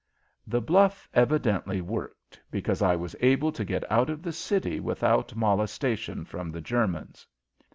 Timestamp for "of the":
4.09-4.33